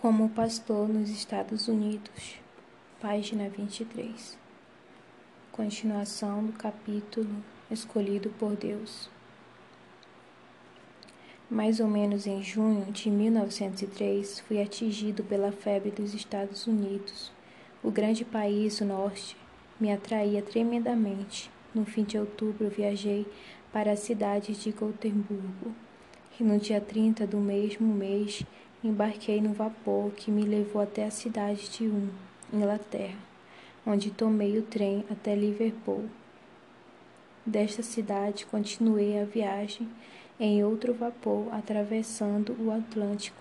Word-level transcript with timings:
Como 0.00 0.30
pastor 0.30 0.88
nos 0.88 1.10
Estados 1.10 1.68
Unidos, 1.68 2.40
página 3.02 3.50
23. 3.50 4.38
Continuação 5.52 6.42
do 6.42 6.54
capítulo 6.54 7.28
Escolhido 7.70 8.30
por 8.38 8.56
Deus. 8.56 9.10
Mais 11.50 11.80
ou 11.80 11.86
menos 11.86 12.26
em 12.26 12.42
junho 12.42 12.90
de 12.90 13.10
1903, 13.10 14.40
fui 14.40 14.62
atingido 14.62 15.22
pela 15.22 15.52
febre 15.52 15.90
dos 15.90 16.14
Estados 16.14 16.66
Unidos. 16.66 17.30
O 17.84 17.90
grande 17.90 18.24
país 18.24 18.78
do 18.78 18.86
norte 18.86 19.36
me 19.78 19.92
atraía 19.92 20.40
tremendamente. 20.40 21.50
No 21.74 21.84
fim 21.84 22.04
de 22.04 22.16
outubro, 22.16 22.70
viajei 22.70 23.26
para 23.70 23.92
a 23.92 23.96
cidade 23.96 24.54
de 24.54 24.72
Gotemburgo 24.72 25.74
e 26.40 26.42
no 26.42 26.58
dia 26.58 26.80
30 26.80 27.26
do 27.26 27.36
mesmo 27.36 27.92
mês 27.92 28.46
embarquei 28.82 29.40
no 29.40 29.52
vapor 29.52 30.10
que 30.12 30.30
me 30.30 30.42
levou 30.42 30.80
até 30.80 31.04
a 31.04 31.10
cidade 31.10 31.68
de 31.68 31.84
Um, 31.84 32.08
Inglaterra, 32.52 33.18
onde 33.86 34.10
tomei 34.10 34.58
o 34.58 34.62
trem 34.62 35.04
até 35.10 35.34
Liverpool. 35.34 36.08
Desta 37.44 37.82
cidade 37.82 38.46
continuei 38.46 39.20
a 39.20 39.24
viagem 39.24 39.88
em 40.38 40.64
outro 40.64 40.94
vapor 40.94 41.48
atravessando 41.52 42.56
o 42.58 42.70
Atlântico 42.70 43.36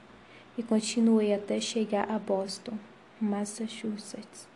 e 0.58 0.64
continuei 0.64 1.34
até 1.34 1.60
chegar 1.62 2.10
a 2.12 2.20
Boston, 2.20 2.78
Massachusetts, 3.20 4.48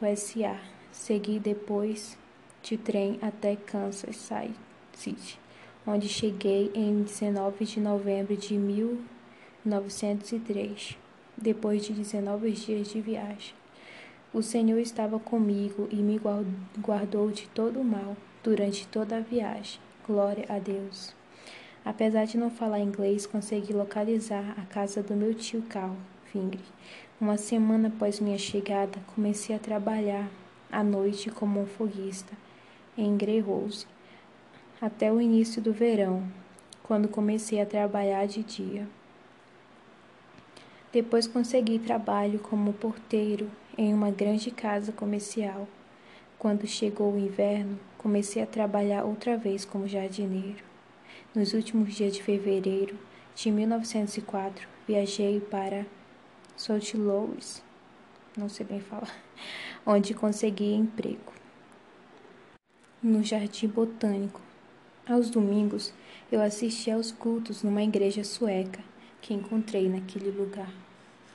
USA. 0.00 0.58
Segui 0.90 1.38
depois 1.38 2.18
de 2.62 2.76
trem 2.76 3.18
até 3.22 3.56
Kansas 3.56 4.28
City, 4.92 5.38
onde 5.86 6.08
cheguei 6.08 6.70
em 6.74 7.02
19 7.02 7.64
de 7.64 7.80
novembro 7.80 8.36
de 8.36 8.54
1903, 9.64 10.96
depois 11.36 11.84
de 11.84 11.92
19 11.92 12.50
dias 12.52 12.88
de 12.88 13.00
viagem. 13.00 13.54
O 14.34 14.42
Senhor 14.42 14.78
estava 14.78 15.18
comigo 15.18 15.86
e 15.90 15.96
me 15.96 16.20
guardou 16.78 17.30
de 17.30 17.46
todo 17.48 17.80
o 17.80 17.84
mal 17.84 18.16
durante 18.42 18.88
toda 18.88 19.18
a 19.18 19.20
viagem. 19.20 19.80
Glória 20.06 20.46
a 20.48 20.58
Deus. 20.58 21.14
Apesar 21.84 22.24
de 22.24 22.38
não 22.38 22.50
falar 22.50 22.80
inglês, 22.80 23.26
consegui 23.26 23.72
localizar 23.72 24.54
a 24.58 24.62
casa 24.62 25.02
do 25.02 25.14
meu 25.14 25.34
tio 25.34 25.62
Carl 25.68 25.96
Fingre. 26.24 26.64
Uma 27.20 27.36
semana 27.36 27.88
após 27.88 28.20
minha 28.20 28.38
chegada, 28.38 28.98
comecei 29.14 29.54
a 29.54 29.58
trabalhar 29.58 30.28
à 30.70 30.82
noite 30.82 31.30
como 31.30 31.60
um 31.60 31.66
foguista 31.66 32.32
em 32.96 33.16
Grey 33.16 33.40
Rose, 33.40 33.86
até 34.80 35.12
o 35.12 35.20
início 35.20 35.62
do 35.62 35.72
verão, 35.72 36.26
quando 36.82 37.06
comecei 37.06 37.60
a 37.60 37.66
trabalhar 37.66 38.26
de 38.26 38.42
dia. 38.42 38.88
Depois 40.92 41.26
consegui 41.26 41.78
trabalho 41.78 42.38
como 42.38 42.74
porteiro 42.74 43.50
em 43.78 43.94
uma 43.94 44.10
grande 44.10 44.50
casa 44.50 44.92
comercial. 44.92 45.66
Quando 46.38 46.66
chegou 46.66 47.14
o 47.14 47.18
inverno, 47.18 47.80
comecei 47.96 48.42
a 48.42 48.46
trabalhar 48.46 49.02
outra 49.02 49.38
vez 49.38 49.64
como 49.64 49.88
jardineiro. 49.88 50.62
Nos 51.34 51.54
últimos 51.54 51.94
dias 51.94 52.12
de 52.12 52.22
fevereiro 52.22 52.98
de 53.34 53.50
1904, 53.50 54.68
viajei 54.86 55.40
para 55.40 55.86
Salt 56.58 56.92
Louis, 56.92 57.62
não 58.36 58.50
sei 58.50 58.66
bem 58.66 58.80
falar, 58.80 59.16
onde 59.86 60.12
consegui 60.12 60.74
emprego 60.74 61.32
no 63.02 63.24
Jardim 63.24 63.66
Botânico. 63.66 64.42
Aos 65.08 65.30
domingos, 65.30 65.94
eu 66.30 66.42
assistia 66.42 66.96
aos 66.96 67.10
cultos 67.10 67.62
numa 67.62 67.82
igreja 67.82 68.22
sueca 68.22 68.91
que 69.22 69.32
encontrei 69.32 69.88
naquele 69.88 70.32
lugar. 70.32 70.70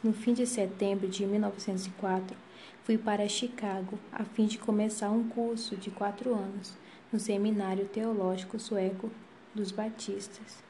No 0.03 0.13
fim 0.13 0.33
de 0.33 0.45
setembro 0.45 1.07
de 1.07 1.25
1904, 1.25 2.37
fui 2.83 2.97
para 2.97 3.27
Chicago 3.29 3.97
a 4.11 4.25
fim 4.25 4.45
de 4.45 4.57
começar 4.57 5.09
um 5.09 5.27
curso 5.27 5.75
de 5.77 5.89
quatro 5.89 6.35
anos 6.35 6.73
no 7.11 7.19
Seminário 7.19 7.85
Teológico 7.85 8.59
Sueco 8.59 9.09
dos 9.55 9.71
Batistas. 9.71 10.61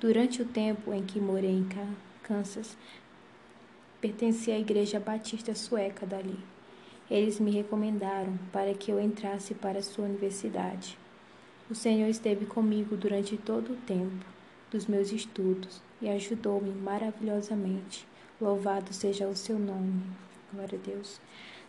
Durante 0.00 0.42
o 0.42 0.44
tempo 0.44 0.92
em 0.92 1.02
que 1.04 1.20
morei 1.20 1.50
em 1.50 1.66
Kansas, 2.22 2.76
pertencia 4.00 4.54
à 4.54 4.58
Igreja 4.58 5.00
Batista 5.00 5.54
Sueca 5.54 6.04
dali. 6.04 6.38
Eles 7.08 7.40
me 7.40 7.52
recomendaram 7.52 8.36
para 8.52 8.74
que 8.74 8.90
eu 8.90 9.00
entrasse 9.00 9.54
para 9.54 9.82
sua 9.82 10.04
universidade. 10.04 10.98
O 11.70 11.74
Senhor 11.74 12.08
esteve 12.08 12.46
comigo 12.46 12.96
durante 12.96 13.36
todo 13.36 13.72
o 13.72 13.76
tempo 13.86 14.26
dos 14.70 14.86
meus 14.86 15.10
estudos 15.10 15.87
e 16.00 16.08
ajudou-me 16.08 16.70
maravilhosamente. 16.70 18.06
Louvado 18.40 18.92
seja 18.92 19.26
o 19.26 19.34
seu 19.34 19.58
nome. 19.58 20.02
Glória 20.52 20.78
a 20.78 20.86
Deus. 20.86 21.20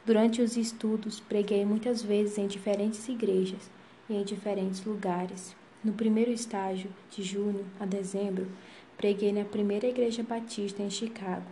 Durante 0.06 0.42
os 0.42 0.56
estudos, 0.56 1.20
preguei 1.20 1.66
muitas 1.66 2.02
vezes 2.02 2.38
em 2.38 2.48
diferentes 2.48 3.08
igrejas 3.08 3.70
e 4.10 4.16
em 4.16 4.24
diferentes 4.24 4.84
lugares. 4.86 5.56
No 5.84 5.94
primeiro 5.94 6.32
estágio, 6.32 6.90
de 7.12 7.24
junho 7.24 7.66
a 7.80 7.86
dezembro, 7.86 8.48
preguei 8.98 9.32
na 9.32 9.46
primeira 9.46 9.88
igreja 9.88 10.24
batista 10.24 10.84
em 10.84 10.90
Chicago, 10.90 11.46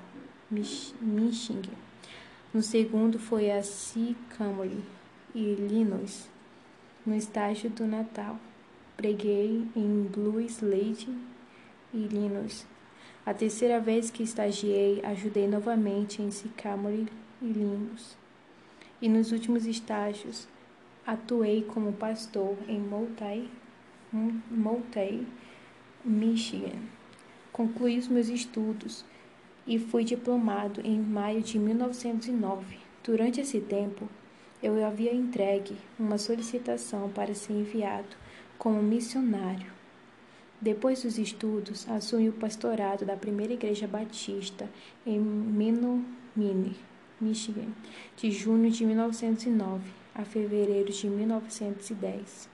Michigan. 0.49 1.75
No 2.53 2.61
segundo 2.61 3.19
foi 3.19 3.51
a 3.51 3.61
Sycamore, 3.61 4.83
Illinois. 5.35 6.29
No 7.05 7.15
estágio 7.15 7.69
do 7.69 7.85
Natal, 7.85 8.38
preguei 8.95 9.67
em 9.75 10.03
Blue 10.03 10.41
Slade, 10.41 11.07
Illinois. 11.93 12.65
A 13.25 13.33
terceira 13.33 13.79
vez 13.79 14.09
que 14.09 14.23
estagiei, 14.23 15.01
ajudei 15.03 15.47
novamente 15.47 16.21
em 16.21 16.31
Sycamore, 16.31 17.07
Illinois. 17.41 18.17
E 19.01 19.09
nos 19.09 19.31
últimos 19.31 19.65
estágios, 19.65 20.47
atuei 21.05 21.63
como 21.63 21.93
pastor 21.93 22.57
em 22.67 22.79
Multay, 22.79 23.49
Multay, 24.11 25.27
Michigan. 26.03 26.79
Concluí 27.51 27.97
os 27.97 28.07
meus 28.07 28.29
estudos 28.29 29.03
e 29.65 29.77
fui 29.77 30.03
diplomado 30.03 30.79
em 30.81 30.99
maio 30.99 31.41
de 31.41 31.59
1909. 31.59 32.77
Durante 33.03 33.41
esse 33.41 33.59
tempo, 33.59 34.07
eu 34.63 34.83
havia 34.85 35.13
entregue 35.13 35.75
uma 35.99 36.17
solicitação 36.17 37.09
para 37.09 37.33
ser 37.35 37.53
enviado 37.53 38.15
como 38.57 38.81
missionário. 38.81 39.76
Depois 40.59 41.03
dos 41.03 41.18
estudos, 41.18 41.88
assumi 41.90 42.29
o 42.29 42.34
pastorado 42.34 43.06
da 43.06 43.16
primeira 43.16 43.53
igreja 43.53 43.88
batista 43.88 44.69
em 45.06 45.19
Menominee, 45.19 46.75
Michigan, 47.22 47.68
de 48.16 48.31
junho 48.31 48.72
de 48.72 48.85
1909 48.85 49.84
a 50.16 50.23
fevereiro 50.23 50.91
de 50.91 51.07
1910. 51.07 52.50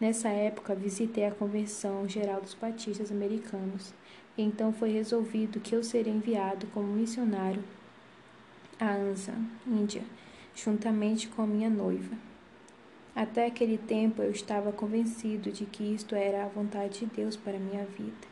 Nessa 0.00 0.28
época, 0.28 0.74
visitei 0.74 1.26
a 1.26 1.30
Convenção 1.30 2.08
Geral 2.08 2.40
dos 2.40 2.54
Batistas 2.54 3.10
Americanos 3.10 3.94
então 4.38 4.72
foi 4.72 4.90
resolvido 4.90 5.60
que 5.60 5.74
eu 5.74 5.82
seria 5.82 6.12
enviado 6.12 6.66
como 6.68 6.92
missionário 6.92 7.64
a 8.78 8.92
Anza, 8.92 9.32
Índia, 9.66 10.04
juntamente 10.54 11.28
com 11.28 11.40
a 11.40 11.46
minha 11.46 11.70
noiva. 11.70 12.14
Até 13.16 13.46
aquele 13.46 13.78
tempo 13.78 14.22
eu 14.22 14.30
estava 14.30 14.70
convencido 14.70 15.50
de 15.50 15.64
que 15.64 15.82
isto 15.82 16.14
era 16.14 16.44
a 16.44 16.48
vontade 16.48 17.00
de 17.00 17.06
Deus 17.06 17.34
para 17.34 17.58
minha 17.58 17.84
vida, 17.86 18.28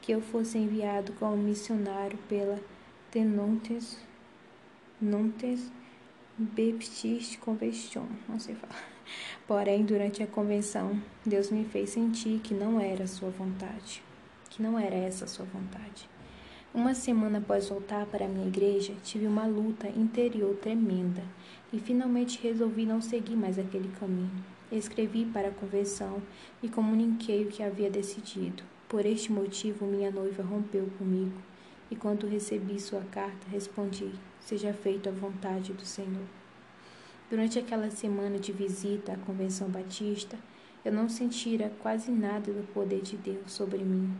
que 0.00 0.12
eu 0.12 0.22
fosse 0.22 0.56
enviado 0.56 1.12
como 1.14 1.36
missionário 1.36 2.16
pela 2.28 2.58
Tenontes 3.10 3.98
Nontes 5.00 5.70
Baptist 6.38 7.38
Convention, 7.40 8.06
não 8.28 8.38
sei 8.38 8.54
falar. 8.54 8.88
Porém, 9.46 9.84
durante 9.84 10.22
a 10.22 10.26
convenção, 10.26 11.02
Deus 11.26 11.50
me 11.50 11.64
fez 11.64 11.90
sentir 11.90 12.40
que 12.40 12.54
não 12.54 12.80
era 12.80 13.06
sua 13.06 13.30
vontade 13.30 14.02
que 14.58 14.62
não 14.62 14.76
era 14.76 14.96
essa 14.96 15.26
sua 15.28 15.46
vontade. 15.46 16.10
Uma 16.74 16.94
semana 16.94 17.38
após 17.38 17.70
voltar 17.70 18.04
para 18.06 18.26
a 18.26 18.28
minha 18.28 18.46
igreja, 18.46 18.92
tive 19.02 19.26
uma 19.26 19.46
luta 19.46 19.88
interior 19.88 20.54
tremenda 20.56 21.22
e 21.72 21.78
finalmente 21.78 22.38
resolvi 22.42 22.84
não 22.84 23.00
seguir 23.00 23.36
mais 23.36 23.58
aquele 23.58 23.88
caminho. 23.98 24.44
Escrevi 24.70 25.24
para 25.24 25.48
a 25.48 25.52
convenção 25.52 26.22
e 26.62 26.68
comuniquei 26.68 27.44
o 27.44 27.48
que 27.48 27.62
havia 27.62 27.90
decidido. 27.90 28.62
Por 28.86 29.06
este 29.06 29.32
motivo, 29.32 29.86
minha 29.86 30.10
noiva 30.10 30.42
rompeu 30.42 30.86
comigo 30.98 31.40
e, 31.90 31.96
quando 31.96 32.28
recebi 32.28 32.78
sua 32.78 33.02
carta, 33.10 33.48
respondi: 33.50 34.12
Seja 34.38 34.74
feita 34.74 35.08
a 35.08 35.12
vontade 35.12 35.72
do 35.72 35.86
Senhor. 35.86 36.26
Durante 37.30 37.58
aquela 37.58 37.90
semana 37.90 38.38
de 38.38 38.52
visita 38.52 39.12
à 39.12 39.16
Convenção 39.16 39.70
Batista, 39.70 40.38
eu 40.84 40.92
não 40.92 41.08
sentira 41.08 41.72
quase 41.80 42.10
nada 42.10 42.52
do 42.52 42.66
poder 42.74 43.00
de 43.00 43.16
Deus 43.16 43.52
sobre 43.52 43.78
mim. 43.78 44.14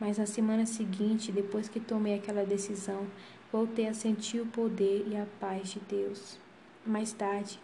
Mas 0.00 0.18
na 0.18 0.26
semana 0.26 0.64
seguinte, 0.66 1.32
depois 1.32 1.68
que 1.68 1.80
tomei 1.80 2.14
aquela 2.14 2.44
decisão, 2.44 3.06
voltei 3.52 3.88
a 3.88 3.94
sentir 3.94 4.40
o 4.40 4.46
poder 4.46 5.06
e 5.08 5.16
a 5.16 5.26
paz 5.40 5.70
de 5.70 5.80
Deus. 5.80 6.38
Mais 6.86 7.12
tarde, 7.12 7.58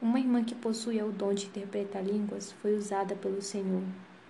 uma 0.00 0.18
irmã 0.18 0.42
que 0.42 0.54
possuía 0.54 1.04
o 1.04 1.12
dom 1.12 1.34
de 1.34 1.46
interpretar 1.46 2.04
línguas 2.04 2.52
foi 2.52 2.74
usada 2.74 3.14
pelo 3.14 3.42
Senhor, 3.42 3.82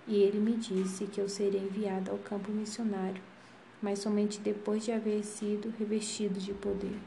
e 0.07 0.15
ele 0.15 0.39
me 0.39 0.57
disse 0.57 1.05
que 1.05 1.19
eu 1.19 1.29
seria 1.29 1.59
enviada 1.59 2.11
ao 2.11 2.17
campo 2.17 2.51
missionário 2.51 3.21
mas 3.81 3.99
somente 3.99 4.39
depois 4.39 4.83
de 4.83 4.91
haver 4.91 5.23
sido 5.23 5.73
revestido 5.77 6.39
de 6.39 6.53
poder. 6.53 6.97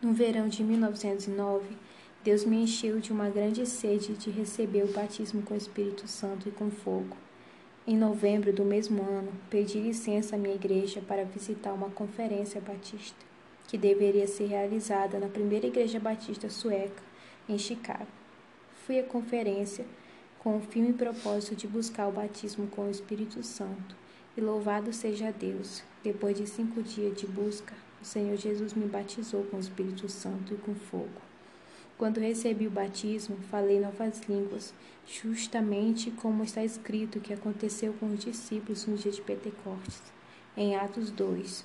No 0.00 0.12
verão 0.12 0.48
de 0.48 0.62
1909, 0.62 1.76
Deus 2.24 2.44
me 2.44 2.62
encheu 2.62 3.00
de 3.00 3.12
uma 3.12 3.28
grande 3.28 3.66
sede 3.66 4.14
de 4.14 4.30
receber 4.30 4.84
o 4.84 4.92
batismo 4.92 5.42
com 5.42 5.54
o 5.54 5.56
Espírito 5.56 6.06
Santo 6.06 6.48
e 6.48 6.52
com 6.52 6.70
fogo. 6.70 7.16
Em 7.84 7.96
novembro 7.96 8.52
do 8.52 8.64
mesmo 8.64 9.02
ano, 9.02 9.32
pedi 9.50 9.80
licença 9.80 10.36
à 10.36 10.38
minha 10.38 10.54
igreja 10.54 11.00
para 11.00 11.24
visitar 11.24 11.72
uma 11.72 11.90
conferência 11.90 12.60
batista, 12.60 13.18
que 13.66 13.76
deveria 13.76 14.28
ser 14.28 14.46
realizada 14.46 15.18
na 15.18 15.26
primeira 15.26 15.66
igreja 15.66 15.98
batista 15.98 16.48
sueca, 16.48 17.02
em 17.48 17.58
Chicago. 17.58 18.06
Fui 18.86 19.00
à 19.00 19.02
conferência 19.02 19.84
com 20.38 20.56
o 20.56 20.60
firme 20.60 20.92
propósito 20.92 21.56
de 21.56 21.66
buscar 21.66 22.06
o 22.06 22.12
batismo 22.12 22.68
com 22.68 22.86
o 22.86 22.90
Espírito 22.90 23.42
Santo. 23.42 23.96
E 24.36 24.40
louvado 24.40 24.92
seja 24.92 25.32
Deus, 25.32 25.82
depois 26.04 26.38
de 26.38 26.46
cinco 26.46 26.84
dias 26.84 27.16
de 27.16 27.26
busca, 27.26 27.74
o 28.00 28.04
Senhor 28.04 28.36
Jesus 28.36 28.74
me 28.74 28.86
batizou 28.86 29.42
com 29.46 29.56
o 29.56 29.60
Espírito 29.60 30.08
Santo 30.08 30.54
e 30.54 30.56
com 30.56 30.72
fogo. 30.76 31.31
Quando 31.98 32.18
recebi 32.18 32.66
o 32.66 32.70
batismo, 32.70 33.36
falei 33.50 33.78
novas 33.78 34.22
línguas, 34.28 34.74
justamente 35.06 36.10
como 36.10 36.42
está 36.42 36.64
escrito 36.64 37.20
que 37.20 37.32
aconteceu 37.32 37.92
com 37.94 38.06
os 38.06 38.20
discípulos 38.20 38.86
no 38.86 38.96
dia 38.96 39.12
de 39.12 39.22
Pentecostes, 39.22 40.02
em 40.56 40.74
Atos 40.76 41.10
2. 41.10 41.64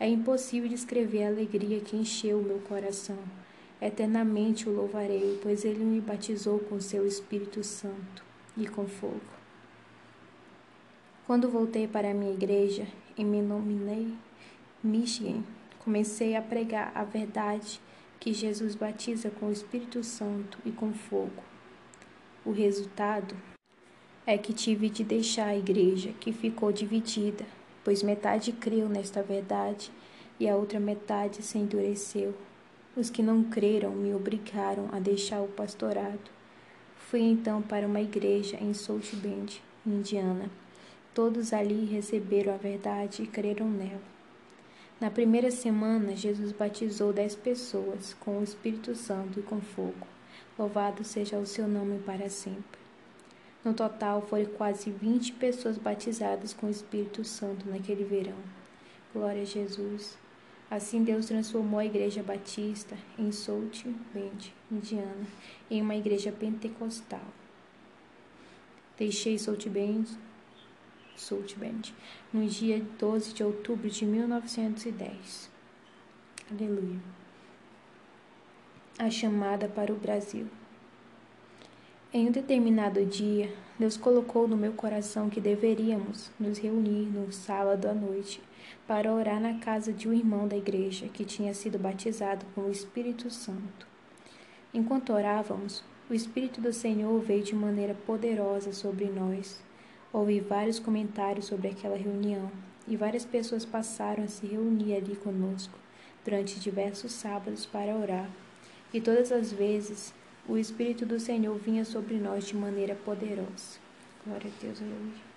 É 0.00 0.08
impossível 0.08 0.68
descrever 0.68 1.24
a 1.24 1.28
alegria 1.28 1.80
que 1.80 1.96
encheu 1.96 2.38
o 2.38 2.42
meu 2.42 2.58
coração. 2.60 3.18
Eternamente 3.80 4.68
o 4.68 4.72
louvarei, 4.72 5.38
pois 5.42 5.64
ele 5.64 5.84
me 5.84 6.00
batizou 6.00 6.58
com 6.58 6.80
seu 6.80 7.06
Espírito 7.06 7.62
Santo 7.62 8.24
e 8.56 8.66
com 8.66 8.86
fogo. 8.86 9.20
Quando 11.26 11.50
voltei 11.50 11.86
para 11.86 12.10
a 12.10 12.14
minha 12.14 12.32
igreja 12.32 12.86
e 13.16 13.22
me 13.22 13.42
nominei 13.42 14.14
Michigan, 14.82 15.42
comecei 15.84 16.34
a 16.34 16.42
pregar 16.42 16.90
a 16.94 17.04
verdade 17.04 17.80
que 18.20 18.32
Jesus 18.32 18.74
batiza 18.74 19.30
com 19.30 19.46
o 19.46 19.52
Espírito 19.52 20.02
Santo 20.02 20.58
e 20.64 20.70
com 20.70 20.92
fogo. 20.92 21.42
O 22.44 22.50
resultado 22.50 23.36
é 24.26 24.36
que 24.36 24.52
tive 24.52 24.88
de 24.88 25.04
deixar 25.04 25.46
a 25.46 25.56
igreja, 25.56 26.12
que 26.20 26.32
ficou 26.32 26.72
dividida, 26.72 27.46
pois 27.84 28.02
metade 28.02 28.52
creu 28.52 28.88
nesta 28.88 29.22
verdade 29.22 29.90
e 30.38 30.48
a 30.48 30.56
outra 30.56 30.78
metade 30.78 31.42
se 31.42 31.58
endureceu. 31.58 32.34
Os 32.96 33.10
que 33.10 33.22
não 33.22 33.44
creram 33.44 33.92
me 33.92 34.12
obrigaram 34.12 34.88
a 34.92 34.98
deixar 34.98 35.40
o 35.40 35.48
pastorado. 35.48 36.30
Fui 36.96 37.20
então 37.20 37.62
para 37.62 37.86
uma 37.86 38.00
igreja 38.00 38.58
em 38.60 38.74
South 38.74 39.14
Bend, 39.14 39.62
Indiana. 39.86 40.50
Todos 41.14 41.52
ali 41.52 41.84
receberam 41.86 42.52
a 42.54 42.56
verdade 42.56 43.22
e 43.22 43.26
creram 43.26 43.68
nela. 43.68 44.17
Na 45.00 45.10
primeira 45.10 45.50
semana, 45.52 46.16
Jesus 46.16 46.50
batizou 46.50 47.12
dez 47.12 47.36
pessoas 47.36 48.14
com 48.14 48.38
o 48.38 48.42
Espírito 48.42 48.96
Santo 48.96 49.38
e 49.38 49.42
com 49.42 49.60
fogo. 49.60 50.06
Louvado 50.58 51.04
seja 51.04 51.38
o 51.38 51.46
seu 51.46 51.68
nome 51.68 52.00
para 52.00 52.28
sempre. 52.28 52.80
No 53.64 53.72
total, 53.72 54.22
foram 54.22 54.46
quase 54.46 54.90
vinte 54.90 55.32
pessoas 55.32 55.78
batizadas 55.78 56.52
com 56.52 56.66
o 56.66 56.70
Espírito 56.70 57.24
Santo 57.24 57.68
naquele 57.68 58.02
verão. 58.02 58.38
Glória 59.12 59.42
a 59.42 59.44
Jesus. 59.44 60.18
Assim, 60.68 61.04
Deus 61.04 61.26
transformou 61.26 61.78
a 61.78 61.86
Igreja 61.86 62.22
Batista 62.22 62.96
em 63.16 63.30
South 63.30 63.84
Bend, 64.12 64.52
Indiana, 64.70 65.26
em 65.70 65.80
uma 65.80 65.94
igreja 65.94 66.32
pentecostal. 66.32 67.24
Deixei 68.98 69.38
South 69.38 69.68
Bend 69.68 70.10
Band, 71.56 71.92
no 72.32 72.46
dia 72.46 72.80
12 72.96 73.34
de 73.34 73.42
outubro 73.42 73.90
de 73.90 74.06
1910. 74.06 75.50
Aleluia. 76.48 77.00
A 78.96 79.10
chamada 79.10 79.68
para 79.68 79.92
o 79.92 79.96
Brasil. 79.96 80.46
Em 82.12 82.28
um 82.28 82.30
determinado 82.30 83.04
dia, 83.04 83.52
Deus 83.78 83.96
colocou 83.96 84.46
no 84.46 84.56
meu 84.56 84.72
coração 84.72 85.28
que 85.28 85.40
deveríamos 85.40 86.30
nos 86.38 86.56
reunir 86.56 87.06
no 87.06 87.32
sábado 87.32 87.88
à 87.88 87.92
noite 87.92 88.40
para 88.86 89.12
orar 89.12 89.40
na 89.40 89.58
casa 89.58 89.92
de 89.92 90.08
um 90.08 90.12
irmão 90.12 90.46
da 90.46 90.56
igreja 90.56 91.08
que 91.08 91.24
tinha 91.24 91.52
sido 91.52 91.78
batizado 91.78 92.46
com 92.54 92.62
o 92.62 92.70
Espírito 92.70 93.28
Santo. 93.28 93.86
Enquanto 94.72 95.12
orávamos, 95.12 95.82
o 96.08 96.14
Espírito 96.14 96.60
do 96.60 96.72
Senhor 96.72 97.20
veio 97.20 97.42
de 97.42 97.54
maneira 97.54 97.94
poderosa 98.06 98.72
sobre 98.72 99.06
nós 99.06 99.66
Ouvi 100.10 100.40
vários 100.40 100.78
comentários 100.78 101.44
sobre 101.44 101.68
aquela 101.68 101.96
reunião 101.96 102.50
e 102.86 102.96
várias 102.96 103.26
pessoas 103.26 103.66
passaram 103.66 104.24
a 104.24 104.28
se 104.28 104.46
reunir 104.46 104.94
ali 104.94 105.14
conosco 105.14 105.78
durante 106.24 106.58
diversos 106.58 107.12
sábados 107.12 107.66
para 107.66 107.94
orar. 107.94 108.30
E 108.92 109.02
todas 109.02 109.30
as 109.30 109.52
vezes 109.52 110.14
o 110.48 110.56
Espírito 110.56 111.04
do 111.04 111.20
Senhor 111.20 111.54
vinha 111.58 111.84
sobre 111.84 112.14
nós 112.14 112.46
de 112.46 112.56
maneira 112.56 112.94
poderosa. 112.94 113.78
Glória 114.26 114.50
a 114.50 114.62
Deus, 114.62 114.80
aleluia. 114.80 115.28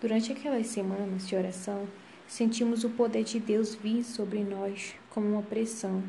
Durante 0.00 0.30
aquelas 0.30 0.68
semanas 0.68 1.26
de 1.26 1.34
oração, 1.34 1.88
sentimos 2.28 2.84
o 2.84 2.90
poder 2.90 3.24
de 3.24 3.40
Deus 3.40 3.74
vir 3.74 4.04
sobre 4.04 4.44
nós 4.44 4.94
como 5.10 5.26
uma 5.26 5.42
pressão, 5.42 6.04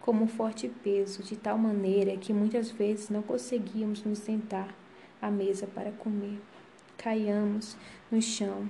como 0.00 0.24
um 0.24 0.28
forte 0.28 0.68
peso, 0.68 1.22
de 1.22 1.36
tal 1.36 1.56
maneira 1.56 2.16
que 2.16 2.32
muitas 2.32 2.72
vezes 2.72 3.10
não 3.10 3.22
conseguíamos 3.22 4.02
nos 4.02 4.18
sentar 4.18 4.74
à 5.20 5.30
mesa 5.30 5.68
para 5.68 5.92
comer 5.92 6.40
caiamos 7.02 7.76
no 8.10 8.22
chão. 8.22 8.68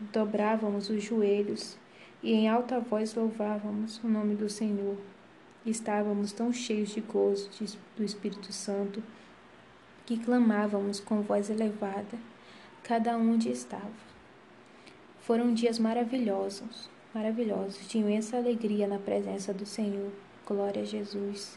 Dobrávamos 0.00 0.90
os 0.90 1.02
joelhos 1.02 1.78
e 2.22 2.32
em 2.32 2.48
alta 2.48 2.80
voz 2.80 3.14
louvávamos 3.14 4.02
o 4.02 4.08
nome 4.08 4.34
do 4.34 4.48
Senhor. 4.48 4.96
Estávamos 5.64 6.32
tão 6.32 6.52
cheios 6.52 6.90
de 6.90 7.00
gozo 7.00 7.48
do 7.96 8.02
Espírito 8.02 8.52
Santo 8.52 9.00
que 10.04 10.18
clamávamos 10.18 10.98
com 10.98 11.22
voz 11.22 11.48
elevada, 11.48 12.18
cada 12.82 13.16
um 13.16 13.34
onde 13.34 13.48
estava. 13.48 14.12
Foram 15.20 15.54
dias 15.54 15.78
maravilhosos, 15.78 16.90
maravilhosos, 17.14 17.86
de 17.86 17.98
imensa 17.98 18.36
alegria 18.36 18.88
na 18.88 18.98
presença 18.98 19.54
do 19.54 19.64
Senhor. 19.64 20.10
Glória 20.44 20.82
a 20.82 20.84
Jesus. 20.84 21.56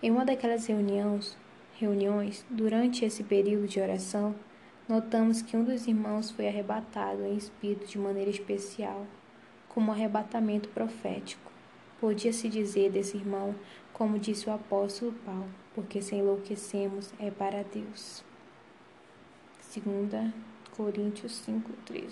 Em 0.00 0.12
uma 0.12 0.24
daquelas 0.24 0.66
reuniões, 0.66 1.36
reuniões, 1.74 2.44
durante 2.48 3.04
esse 3.04 3.24
período 3.24 3.66
de 3.66 3.80
oração, 3.80 4.36
notamos 4.92 5.40
que 5.40 5.56
um 5.56 5.64
dos 5.64 5.86
irmãos 5.86 6.30
foi 6.30 6.46
arrebatado 6.46 7.24
em 7.24 7.34
espírito 7.34 7.86
de 7.86 7.98
maneira 7.98 8.28
especial, 8.28 9.06
como 9.66 9.88
um 9.88 9.94
arrebatamento 9.94 10.68
profético. 10.68 11.50
Podia-se 11.98 12.46
dizer 12.46 12.90
desse 12.90 13.16
irmão, 13.16 13.54
como 13.94 14.18
disse 14.18 14.50
o 14.50 14.52
apóstolo 14.52 15.14
Paulo, 15.24 15.48
porque 15.74 16.02
se 16.02 16.14
enlouquecemos 16.16 17.10
é 17.18 17.30
para 17.30 17.64
Deus. 17.64 18.22
2 19.74 20.30
Coríntios 20.76 21.42
5,13 21.48 22.10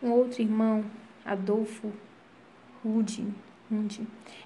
Um 0.00 0.12
outro 0.12 0.40
irmão, 0.40 0.84
Adolfo 1.24 1.92
Rude, 2.84 3.26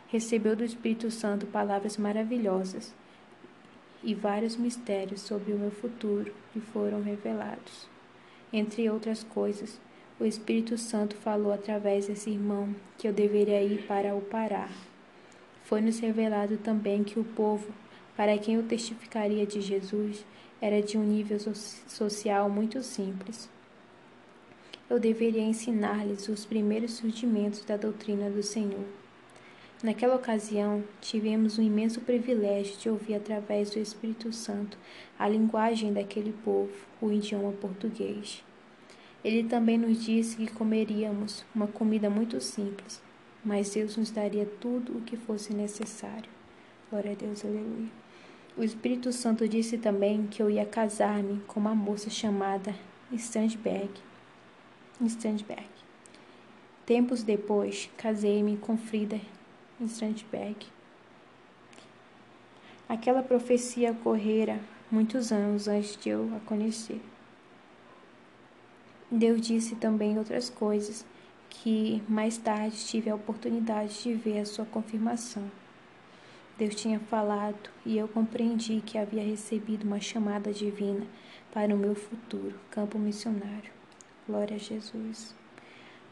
recebeu 0.09 0.57
do 0.57 0.65
Espírito 0.65 1.11
Santo 1.11 1.47
palavras 1.47 1.99
maravilhosas 1.99 2.95
e 4.03 4.15
vários 4.15 4.57
mistérios 4.57 5.21
sobre 5.21 5.53
o 5.53 5.59
meu 5.59 5.71
futuro 5.71 6.33
lhe 6.55 6.61
foram 6.61 7.03
revelados. 7.03 7.89
Entre 8.53 8.89
outras 8.89 9.23
coisas, 9.23 9.81
o 10.19 10.25
Espírito 10.25 10.77
Santo 10.77 11.17
falou 11.17 11.53
através 11.53 12.07
desse 12.07 12.31
irmão 12.31 12.75
que 12.99 13.07
eu 13.07 13.13
deveria 13.13 13.63
ir 13.63 13.87
para 13.87 14.15
o 14.15 14.21
Pará. 14.21 14.69
Foi-nos 15.65 15.99
revelado 16.01 16.57
também 16.57 17.05
que 17.05 17.19
o 17.19 17.25
povo, 17.25 17.73
para 18.17 18.37
quem 18.39 18.57
eu 18.57 18.63
testificaria 18.63 19.47
de 19.47 19.61
Jesus, 19.61 20.25
era 20.61 20.83
de 20.83 20.99
um 20.99 21.05
nível 21.05 21.39
social 21.41 22.51
muito 22.51 22.83
simples. 22.83 23.49
Eu 24.89 24.99
deveria 24.99 25.43
ensinar-lhes 25.43 26.29
os 26.29 26.45
primeiros 26.45 26.95
surgimentos 26.95 27.65
da 27.65 27.77
doutrina 27.77 28.29
do 28.29 28.43
Senhor 28.43 29.00
Naquela 29.83 30.15
ocasião, 30.15 30.85
tivemos 31.01 31.57
o 31.57 31.63
imenso 31.63 32.03
privilégio 32.03 32.77
de 32.77 32.91
ouvir 32.91 33.15
através 33.15 33.71
do 33.71 33.79
Espírito 33.79 34.31
Santo 34.31 34.77
a 35.19 35.27
linguagem 35.27 35.91
daquele 35.91 36.35
povo, 36.45 36.71
o 37.01 37.11
idioma 37.11 37.51
português. 37.53 38.45
Ele 39.25 39.43
também 39.49 39.79
nos 39.79 40.05
disse 40.05 40.37
que 40.37 40.53
comeríamos 40.53 41.47
uma 41.55 41.67
comida 41.67 42.11
muito 42.11 42.39
simples, 42.43 43.01
mas 43.43 43.71
Deus 43.71 43.97
nos 43.97 44.11
daria 44.11 44.45
tudo 44.61 44.99
o 44.99 45.01
que 45.01 45.17
fosse 45.17 45.55
necessário. 45.55 46.29
Glória 46.91 47.13
a 47.13 47.15
Deus, 47.15 47.43
aleluia. 47.43 47.89
O 48.59 48.63
Espírito 48.63 49.11
Santo 49.11 49.49
disse 49.49 49.79
também 49.79 50.27
que 50.27 50.43
eu 50.43 50.51
ia 50.51 50.67
casar-me 50.67 51.41
com 51.47 51.59
uma 51.59 51.75
moça 51.75 52.11
chamada 52.11 52.75
Strandberg. 53.11 53.93
Strandberg. 55.07 55.71
Tempos 56.85 57.23
depois, 57.23 57.89
casei-me 57.97 58.59
com 58.59 58.77
Frida 58.77 59.19
Strandberg. 59.87 60.67
Aquela 62.89 63.23
profecia 63.23 63.93
ocorrera 63.93 64.61
muitos 64.91 65.31
anos 65.31 65.69
antes 65.69 65.97
de 65.97 66.09
eu 66.09 66.31
a 66.37 66.41
conhecer. 66.41 67.01
Deus 69.11 69.41
disse 69.41 69.77
também 69.77 70.19
outras 70.19 70.51
coisas 70.51 71.05
que 71.49 72.03
mais 72.09 72.37
tarde 72.39 72.77
tive 72.85 73.11
a 73.11 73.15
oportunidade 73.15 74.03
de 74.03 74.15
ver 74.15 74.41
a 74.41 74.47
sua 74.47 74.65
confirmação. 74.65 75.51
Deus 76.57 76.75
tinha 76.75 77.01
falado 77.01 77.71
e 77.87 77.97
eu 77.97 78.07
compreendi 78.07 78.83
que 78.85 78.99
havia 78.99 79.23
recebido 79.23 79.85
uma 79.85 79.99
chamada 79.99 80.53
divina 80.53 81.07
para 81.53 81.75
o 81.75 81.79
meu 81.79 81.95
futuro 81.95 82.55
campo 82.71 82.99
missionário. 82.99 83.73
Glória 84.29 84.57
a 84.57 84.59
Jesus. 84.59 85.35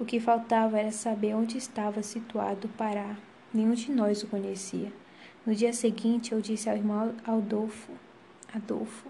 O 0.00 0.04
que 0.04 0.18
faltava 0.18 0.78
era 0.78 0.90
saber 0.90 1.34
onde 1.34 1.58
estava 1.58 2.02
situado 2.02 2.66
o 2.66 2.70
Pará. 2.70 3.16
Nenhum 3.52 3.72
de 3.72 3.90
nós 3.90 4.22
o 4.22 4.26
conhecia. 4.26 4.92
No 5.46 5.54
dia 5.54 5.72
seguinte, 5.72 6.32
eu 6.32 6.40
disse 6.40 6.68
ao 6.68 6.76
irmão 6.76 7.14
Adolfo: 7.24 7.92
Adolfo, 8.54 9.08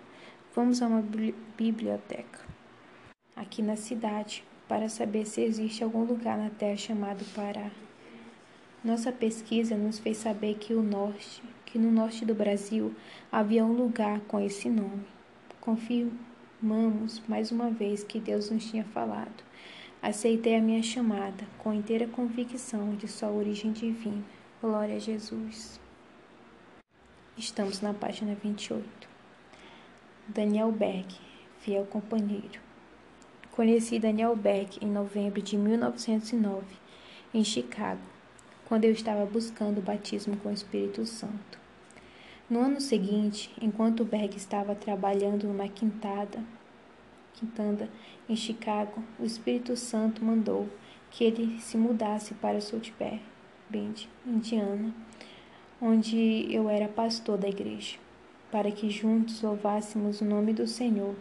vamos 0.55 0.81
a 0.81 0.87
uma 0.87 1.05
biblioteca 1.57 2.49
aqui 3.35 3.63
na 3.63 3.77
cidade 3.77 4.45
para 4.69 4.89
saber 4.89 5.27
se 5.27 5.41
existe 5.41 5.83
algum 5.83 6.05
lugar 6.05 6.37
na 6.37 6.51
Terra 6.51 6.77
chamado 6.77 7.25
Pará. 7.35 7.71
Nossa 8.85 9.11
pesquisa 9.11 9.77
nos 9.77 9.99
fez 9.99 10.19
saber 10.19 10.55
que 10.55 10.75
o 10.75 10.83
norte, 10.83 11.43
que 11.65 11.79
no 11.79 11.91
norte 11.91 12.25
do 12.25 12.35
Brasil 12.35 12.95
havia 13.31 13.65
um 13.65 13.73
lugar 13.73 14.21
com 14.21 14.39
esse 14.39 14.69
nome. 14.69 15.05
Confirmamos 15.61 17.23
mais 17.27 17.51
uma 17.51 17.71
vez 17.71 18.05
que 18.05 18.21
Deus 18.21 18.51
nos 18.51 18.71
tinha 18.71 18.85
falado. 18.85 19.48
Aceitei 20.03 20.57
a 20.57 20.61
minha 20.61 20.83
chamada 20.83 21.47
com 21.59 21.73
inteira 21.73 22.07
convicção 22.07 22.95
de 22.95 23.09
sua 23.09 23.31
origem 23.31 23.73
divina. 23.73 24.25
Glória 24.61 24.97
a 24.97 24.99
Jesus. 24.99 25.81
Estamos 27.37 27.81
na 27.81 27.93
página 27.93 28.35
28. 28.35 28.85
Daniel 30.29 30.71
Berg, 30.73 31.15
fiel 31.61 31.85
companheiro. 31.87 32.61
Conheci 33.53 33.99
Daniel 33.99 34.37
Berg 34.37 34.79
em 34.81 34.89
novembro 34.89 35.43
de 35.43 35.57
1909, 35.57 36.65
em 37.35 37.43
Chicago 37.43 38.19
quando 38.69 38.85
eu 38.85 38.93
estava 38.93 39.25
buscando 39.25 39.79
o 39.79 39.83
batismo 39.83 40.37
com 40.37 40.51
o 40.51 40.53
Espírito 40.53 41.07
Santo. 41.07 41.59
No 42.51 42.61
ano 42.61 42.83
seguinte, 42.83 43.51
enquanto 43.63 44.05
Berg 44.05 44.37
estava 44.37 44.75
trabalhando 44.75 45.47
numa 45.47 45.69
quintada, 45.69 46.39
quintanda 47.39 47.89
em 48.29 48.35
Chicago, 48.35 49.03
o 49.19 49.25
Espírito 49.25 49.77
Santo 49.77 50.25
mandou 50.25 50.69
que 51.11 51.25
ele 51.25 51.61
se 51.61 51.77
mudasse 51.77 52.35
para 52.35 52.61
South 52.61 52.93
Bend, 53.71 54.09
Indiana, 54.27 54.93
onde 55.81 56.53
eu 56.53 56.69
era 56.69 56.89
pastor 56.89 57.39
da 57.39 57.49
igreja, 57.49 57.97
para 58.51 58.71
que 58.71 58.91
juntos 58.91 59.43
louvássemos 59.43 60.21
o 60.21 60.25
nome 60.25 60.53
do 60.53 60.67
Senhor. 60.67 61.15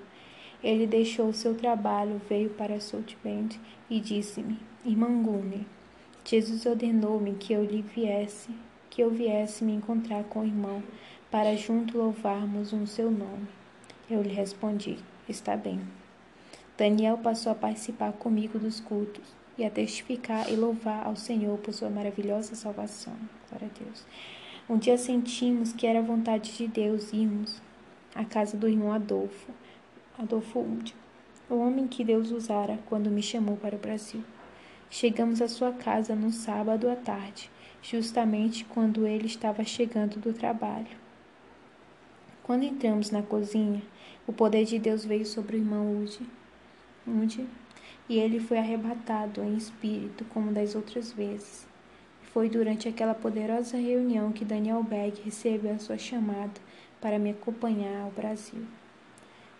Ele 0.64 0.88
deixou 0.88 1.32
seu 1.32 1.54
trabalho, 1.56 2.20
veio 2.28 2.50
para 2.50 2.80
South 2.80 3.16
Bend 3.24 3.60
e 3.90 4.00
disse-me: 4.00 4.60
Irmã 4.84 5.22
Gunner, 5.22 5.66
Jesus 6.26 6.66
ordenou-me 6.66 7.36
que 7.36 7.54
eu 7.54 7.64
lhe 7.64 7.82
viesse, 7.82 8.50
que 8.90 9.02
eu 9.02 9.12
viesse 9.12 9.64
me 9.64 9.74
encontrar 9.74 10.24
com 10.26 10.40
o 10.40 10.46
irmão, 10.46 10.84
para 11.30 11.56
junto 11.56 11.98
louvarmos 11.98 12.74
um 12.74 12.86
seu 12.86 13.12
nome. 13.12 13.48
Eu 14.10 14.22
lhe 14.22 14.34
respondi: 14.34 14.98
Está 15.30 15.56
bem. 15.56 15.80
Daniel 16.78 17.18
passou 17.18 17.52
a 17.52 17.56
participar 17.56 18.14
comigo 18.14 18.60
dos 18.60 18.80
cultos 18.80 19.24
e 19.58 19.66
a 19.66 19.70
testificar 19.70 20.48
e 20.48 20.56
louvar 20.56 21.08
ao 21.08 21.16
Senhor 21.16 21.58
por 21.58 21.74
sua 21.74 21.90
maravilhosa 21.90 22.54
salvação. 22.54 23.16
Glória 23.50 23.68
a 23.68 23.84
Deus. 23.84 24.06
Um 24.70 24.78
dia 24.78 24.96
sentimos 24.96 25.74
que 25.74 25.88
era 25.88 26.04
vontade 26.04 26.56
de 26.56 26.68
Deus 26.68 27.12
irmos 27.12 27.60
à 28.14 28.24
casa 28.24 28.56
do 28.56 28.70
irmão 28.70 28.94
Adolfo, 28.94 29.52
Adolfo 30.20 30.60
Wood, 30.60 30.96
o 31.50 31.56
homem 31.56 31.88
que 31.88 32.04
Deus 32.04 32.30
usara 32.30 32.78
quando 32.86 33.10
me 33.10 33.24
chamou 33.24 33.58
para 33.58 33.76
o 33.76 33.80
Brasil. 33.80 34.24
Chegamos 34.88 35.42
à 35.42 35.48
sua 35.48 35.72
casa 35.72 36.16
no 36.16 36.32
sábado 36.32 36.88
à 36.92 36.96
tarde, 36.96 37.50
justamente 37.82 38.64
quando 38.66 39.08
ele 39.08 39.26
estava 39.26 39.64
chegando 39.64 40.20
do 40.20 40.32
trabalho. 40.32 40.96
Quando 42.44 42.66
entramos 42.66 43.10
na 43.10 43.24
cozinha, 43.24 43.82
o 44.28 44.32
poder 44.32 44.64
de 44.64 44.78
Deus 44.78 45.04
veio 45.04 45.26
sobre 45.26 45.58
o 45.58 45.60
irmão 45.60 46.04
Ude, 46.04 46.20
e 48.10 48.18
ele 48.18 48.40
foi 48.40 48.58
arrebatado 48.58 49.42
em 49.42 49.56
espírito 49.56 50.26
como 50.26 50.52
das 50.52 50.76
outras 50.76 51.12
vezes. 51.12 51.68
Foi 52.34 52.50
durante 52.50 52.88
aquela 52.88 53.14
poderosa 53.14 53.78
reunião 53.78 54.32
que 54.32 54.46
Daniel 54.46 54.84
Berg 54.84 55.22
recebeu 55.24 55.74
a 55.74 55.80
sua 55.80 55.98
chamada 55.98 56.60
para 57.02 57.18
me 57.18 57.32
acompanhar 57.32 58.04
ao 58.04 58.12
Brasil. 58.12 58.64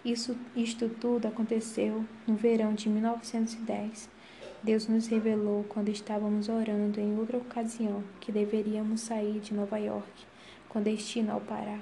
Isso, 0.04 0.38
isto 0.56 0.88
tudo 0.90 1.28
aconteceu 1.28 2.06
no 2.28 2.36
verão 2.36 2.74
de 2.74 2.90
1910 2.90 4.18
Deus 4.64 4.88
nos 4.88 5.08
revelou 5.08 5.64
quando 5.70 5.90
estávamos 5.90 6.50
orando 6.50 7.00
em 7.00 7.18
outra 7.18 7.38
ocasião 7.38 8.04
que 8.20 8.32
deveríamos 8.32 9.02
sair 9.02 9.40
de 9.40 9.54
Nova 9.54 9.78
York 9.78 10.26
com 10.68 10.82
destino 10.82 11.32
ao 11.32 11.40
Pará. 11.40 11.80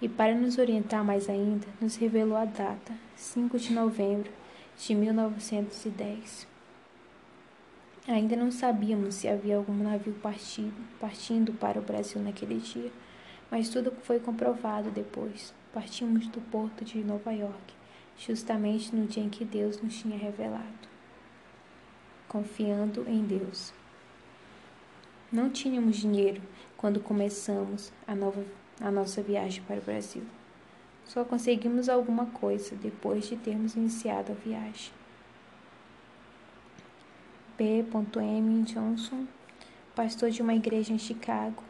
E 0.00 0.08
para 0.08 0.34
nos 0.34 0.58
orientar 0.58 1.04
mais 1.04 1.28
ainda, 1.28 1.66
nos 1.80 1.96
revelou 1.96 2.36
a 2.36 2.44
data, 2.44 2.92
5 3.14 3.58
de 3.58 3.72
novembro 3.72 4.30
de 4.78 4.94
1910. 4.94 6.46
Ainda 8.08 8.36
não 8.36 8.52
sabíamos 8.52 9.16
se 9.16 9.28
havia 9.28 9.56
algum 9.56 9.74
navio 9.74 10.14
partido, 10.14 10.76
partindo 11.00 11.52
para 11.52 11.78
o 11.78 11.82
Brasil 11.82 12.22
naquele 12.22 12.58
dia, 12.58 12.92
mas 13.50 13.68
tudo 13.68 13.92
foi 14.02 14.20
comprovado 14.20 14.90
depois. 14.90 15.52
Partimos 15.72 16.26
do 16.28 16.40
porto 16.40 16.84
de 16.84 17.02
Nova 17.02 17.32
York, 17.32 17.74
justamente 18.16 18.94
no 18.94 19.06
dia 19.06 19.22
em 19.22 19.28
que 19.28 19.44
Deus 19.44 19.80
nos 19.82 19.98
tinha 19.98 20.16
revelado 20.16 20.96
confiando 22.28 23.04
em 23.08 23.24
Deus. 23.24 23.72
Não 25.32 25.48
tínhamos 25.48 25.96
dinheiro 25.96 26.42
quando 26.76 27.00
começamos 27.00 27.92
a, 28.06 28.14
nova, 28.14 28.44
a 28.80 28.90
nossa 28.90 29.22
viagem 29.22 29.62
para 29.64 29.78
o 29.78 29.82
Brasil. 29.82 30.22
Só 31.06 31.24
conseguimos 31.24 31.88
alguma 31.88 32.26
coisa 32.26 32.74
depois 32.74 33.28
de 33.28 33.36
termos 33.36 33.76
iniciado 33.76 34.32
a 34.32 34.34
viagem. 34.34 34.92
B.M. 37.56 38.62
Johnson, 38.64 39.26
pastor 39.94 40.30
de 40.30 40.42
uma 40.42 40.54
igreja 40.54 40.92
em 40.92 40.98
Chicago, 40.98 41.62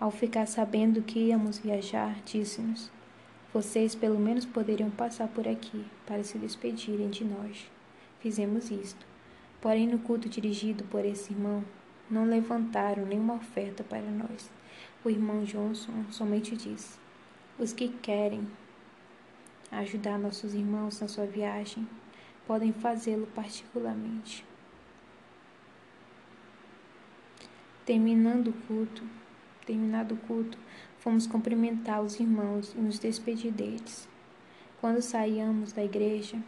ao 0.00 0.10
ficar 0.10 0.46
sabendo 0.46 1.02
que 1.02 1.18
íamos 1.18 1.58
viajar, 1.58 2.16
disse-nos: 2.24 2.90
Vocês 3.52 3.94
pelo 3.94 4.18
menos 4.18 4.44
poderiam 4.44 4.90
passar 4.90 5.28
por 5.28 5.46
aqui 5.46 5.84
para 6.06 6.24
se 6.24 6.38
despedirem 6.38 7.08
de 7.08 7.24
nós. 7.24 7.70
Fizemos 8.20 8.70
isto. 8.70 9.06
Porém, 9.60 9.86
no 9.86 9.98
culto 9.98 10.28
dirigido 10.28 10.82
por 10.84 11.04
esse 11.04 11.32
irmão, 11.32 11.64
não 12.10 12.24
levantaram 12.24 13.04
nenhuma 13.04 13.34
oferta 13.34 13.84
para 13.84 14.10
nós. 14.10 14.50
O 15.04 15.10
irmão 15.10 15.44
Johnson 15.44 15.92
somente 16.10 16.56
disse: 16.56 17.05
Os 17.58 17.72
que 17.72 17.88
querem 17.88 18.46
ajudar 19.70 20.18
nossos 20.18 20.54
irmãos 20.54 21.00
na 21.00 21.08
sua 21.08 21.26
viagem 21.26 21.86
podem 22.46 22.72
fazê-lo 22.72 23.26
particularmente. 23.28 24.44
Terminando 27.84 28.48
o 28.48 28.66
culto, 28.66 29.02
terminado 29.64 30.14
o 30.14 30.18
culto, 30.18 30.58
fomos 30.98 31.26
cumprimentar 31.26 32.02
os 32.02 32.18
irmãos 32.18 32.74
e 32.74 32.78
nos 32.78 32.98
despedir 32.98 33.52
deles. 33.52 34.08
Quando 34.80 35.00
saíamos 35.00 35.72
da 35.72 35.84
igreja, 35.84 36.42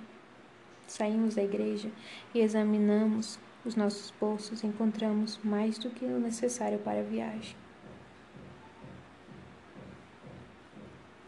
Saímos 0.88 1.34
da 1.34 1.42
igreja 1.42 1.92
e 2.34 2.40
examinamos 2.40 3.38
os 3.62 3.76
nossos 3.76 4.10
bolsos, 4.18 4.64
encontramos 4.64 5.38
mais 5.44 5.76
do 5.76 5.90
que 5.90 6.06
o 6.06 6.18
necessário 6.18 6.78
para 6.78 7.00
a 7.00 7.02
viagem. 7.02 7.54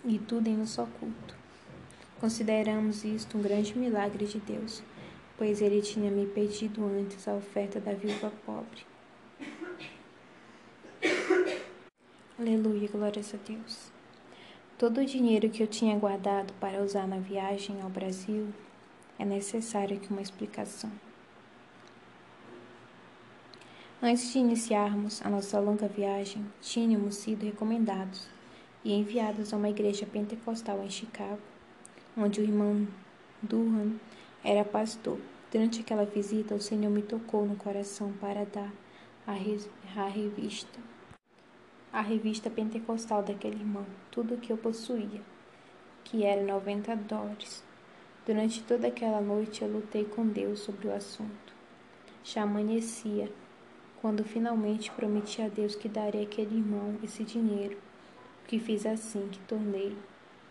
E 0.04 0.18
tudo 0.18 0.48
em 0.48 0.58
um 0.58 0.66
só 0.66 0.86
culto. 0.98 1.34
Consideramos 2.18 3.04
isto 3.04 3.36
um 3.36 3.42
grande 3.42 3.76
milagre 3.78 4.24
de 4.26 4.38
Deus, 4.38 4.82
pois 5.36 5.60
ele 5.60 5.82
tinha 5.82 6.10
me 6.10 6.26
pedido 6.26 6.84
antes 6.84 7.28
a 7.28 7.34
oferta 7.34 7.78
da 7.78 7.92
viúva 7.92 8.32
pobre. 8.46 8.86
Aleluia, 12.38 12.88
glórias 12.88 13.34
a 13.34 13.38
Deus. 13.46 13.92
Todo 14.78 15.02
o 15.02 15.04
dinheiro 15.04 15.50
que 15.50 15.62
eu 15.62 15.66
tinha 15.66 15.98
guardado 15.98 16.54
para 16.54 16.82
usar 16.82 17.06
na 17.06 17.18
viagem 17.18 17.82
ao 17.82 17.90
Brasil 17.90 18.48
é 19.18 19.24
necessário 19.26 19.98
aqui 19.98 20.10
uma 20.10 20.22
explicação. 20.22 20.90
Antes 24.02 24.32
de 24.32 24.38
iniciarmos 24.38 25.20
a 25.20 25.28
nossa 25.28 25.60
longa 25.60 25.86
viagem, 25.86 26.42
tínhamos 26.62 27.16
sido 27.16 27.44
recomendados 27.44 28.39
e 28.84 28.92
enviados 28.92 29.52
a 29.52 29.56
uma 29.56 29.68
igreja 29.68 30.06
pentecostal 30.06 30.82
em 30.82 30.90
Chicago, 30.90 31.40
onde 32.16 32.40
o 32.40 32.44
irmão 32.44 32.86
Durham 33.42 33.98
era 34.42 34.64
pastor. 34.64 35.18
Durante 35.50 35.80
aquela 35.80 36.04
visita, 36.04 36.54
o 36.54 36.60
Senhor 36.60 36.90
me 36.90 37.02
tocou 37.02 37.44
no 37.44 37.56
coração 37.56 38.12
para 38.20 38.44
dar 38.44 38.72
a, 39.26 39.32
a 39.32 40.08
revista, 40.08 40.78
a 41.92 42.00
revista 42.00 42.48
pentecostal 42.48 43.22
daquele 43.22 43.56
irmão, 43.56 43.86
tudo 44.10 44.34
o 44.34 44.38
que 44.38 44.52
eu 44.52 44.56
possuía, 44.56 45.20
que 46.04 46.24
era 46.24 46.42
90 46.42 46.94
dólares 46.96 47.64
Durante 48.26 48.62
toda 48.62 48.86
aquela 48.86 49.20
noite 49.20 49.62
eu 49.62 49.68
lutei 49.68 50.04
com 50.04 50.26
Deus 50.26 50.60
sobre 50.60 50.88
o 50.88 50.94
assunto. 50.94 51.52
Já 52.22 52.42
amanhecia, 52.42 53.32
quando 54.00 54.22
finalmente 54.22 54.90
prometi 54.90 55.40
a 55.40 55.48
Deus 55.48 55.74
que 55.74 55.88
daria 55.88 56.22
àquele 56.22 56.58
irmão 56.58 56.96
esse 57.02 57.24
dinheiro, 57.24 57.78
que 58.50 58.58
fiz 58.58 58.84
assim 58.84 59.28
que 59.30 59.38
tornei 59.46 59.96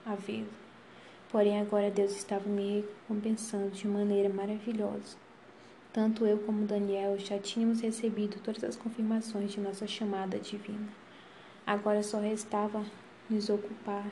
a 0.06 0.16
vê-lo. 0.16 0.48
Porém, 1.30 1.60
agora 1.60 1.92
Deus 1.92 2.14
estava 2.14 2.48
me 2.48 2.86
recompensando 3.02 3.72
de 3.72 3.86
maneira 3.90 4.30
maravilhosa. 4.30 5.18
Tanto 5.92 6.26
eu 6.26 6.38
como 6.38 6.66
Daniel 6.66 7.20
já 7.20 7.38
tínhamos 7.38 7.82
recebido 7.82 8.40
todas 8.42 8.64
as 8.64 8.78
confirmações 8.78 9.52
de 9.52 9.60
nossa 9.60 9.86
chamada 9.86 10.40
divina. 10.40 10.88
Agora 11.68 12.02
só 12.02 12.22
restava 12.22 12.86
nos 13.30 13.50
ocupar 13.50 14.10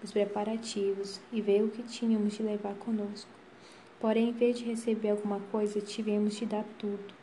dos 0.00 0.10
preparativos 0.10 1.20
e 1.32 1.40
ver 1.40 1.62
o 1.62 1.70
que 1.70 1.84
tínhamos 1.84 2.34
de 2.34 2.42
levar 2.42 2.74
conosco. 2.74 3.30
Porém, 4.00 4.30
em 4.30 4.32
vez 4.32 4.58
de 4.58 4.64
receber 4.64 5.10
alguma 5.10 5.38
coisa, 5.52 5.80
tivemos 5.80 6.34
de 6.34 6.46
dar 6.46 6.64
tudo. 6.80 7.14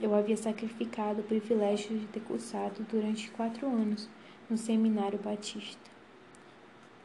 Eu 0.00 0.14
havia 0.14 0.36
sacrificado 0.38 1.20
o 1.20 1.24
privilégio 1.24 1.98
de 1.98 2.06
ter 2.06 2.20
cursado 2.20 2.86
durante 2.90 3.30
quatro 3.32 3.66
anos 3.66 4.08
no 4.52 4.58
Seminário 4.58 5.18
Batista 5.18 5.90